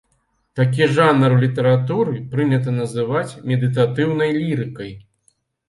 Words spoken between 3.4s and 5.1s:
медытатыўнай лірыкай.